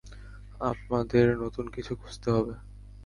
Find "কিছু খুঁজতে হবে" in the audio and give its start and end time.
1.75-2.53